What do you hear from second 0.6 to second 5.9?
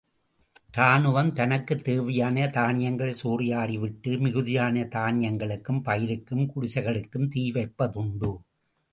இராணுவம் தனக்குத் தேவையான தானியங்களைச் சூறையாடிவிட்டு மிகுதியான தானியங்களுக்கும்,